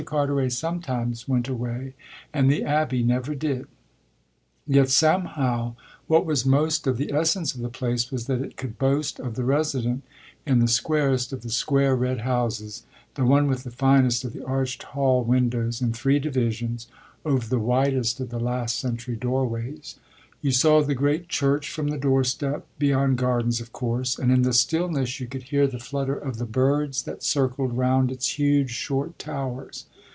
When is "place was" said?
7.69-8.25